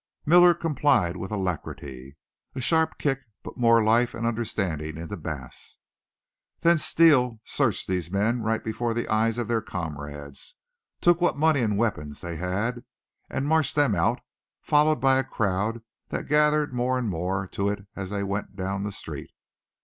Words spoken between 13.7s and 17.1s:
them out, followed by a crowd that gathered more and